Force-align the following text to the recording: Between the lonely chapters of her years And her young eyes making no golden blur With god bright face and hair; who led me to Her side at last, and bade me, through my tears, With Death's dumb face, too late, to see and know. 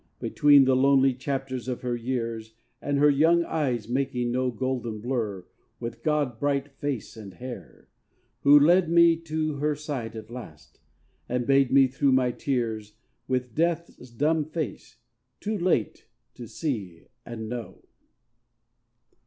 Between 0.19 0.65
the 0.65 0.75
lonely 0.75 1.13
chapters 1.13 1.67
of 1.67 1.81
her 1.81 1.95
years 1.95 2.55
And 2.81 2.97
her 2.97 3.07
young 3.11 3.43
eyes 3.43 3.87
making 3.87 4.31
no 4.31 4.49
golden 4.49 4.99
blur 4.99 5.45
With 5.79 6.01
god 6.01 6.39
bright 6.39 6.71
face 6.71 7.15
and 7.15 7.35
hair; 7.35 7.87
who 8.39 8.59
led 8.59 8.89
me 8.89 9.15
to 9.15 9.57
Her 9.57 9.75
side 9.75 10.15
at 10.15 10.31
last, 10.31 10.79
and 11.29 11.45
bade 11.45 11.71
me, 11.71 11.85
through 11.87 12.13
my 12.13 12.31
tears, 12.31 12.95
With 13.27 13.53
Death's 13.53 14.09
dumb 14.09 14.45
face, 14.45 14.97
too 15.39 15.59
late, 15.59 16.07
to 16.33 16.47
see 16.47 17.05
and 17.23 17.47
know. 17.47 17.83